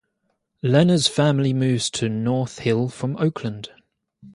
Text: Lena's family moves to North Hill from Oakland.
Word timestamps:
Lena's 0.63 1.07
family 1.07 1.53
moves 1.53 1.91
to 1.91 2.09
North 2.09 2.57
Hill 2.57 2.89
from 2.89 3.15
Oakland. 3.17 3.69